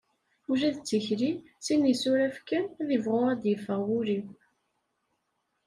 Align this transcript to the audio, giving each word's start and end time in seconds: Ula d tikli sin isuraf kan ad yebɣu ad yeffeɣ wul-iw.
Ula 0.51 0.69
d 0.75 0.77
tikli 0.87 1.31
sin 1.65 1.81
isuraf 1.93 2.35
kan 2.49 2.65
ad 2.79 2.87
yebɣu 2.91 3.17
ad 3.31 3.41
yeffeɣ 3.49 3.79
wul-iw. 3.89 4.25